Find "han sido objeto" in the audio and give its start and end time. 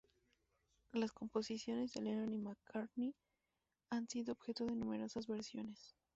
3.91-4.65